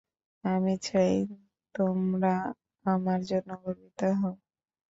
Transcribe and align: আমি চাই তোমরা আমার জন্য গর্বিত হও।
আমি 0.43 0.73
চাই 0.83 1.13
তোমরা 1.75 2.33
আমার 2.85 3.19
জন্য 3.29 3.49
গর্বিত 3.63 3.99
হও। 4.19 4.33